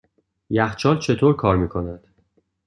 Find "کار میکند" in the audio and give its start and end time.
1.35-2.07